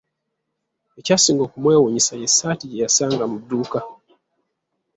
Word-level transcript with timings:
Ekyasinga 0.99 1.41
okumwewuunyisa 1.45 2.13
y'essaati 2.21 2.65
gye 2.67 2.81
yasanga 2.83 3.23
mu 3.31 3.37
dduuka. 3.41 3.79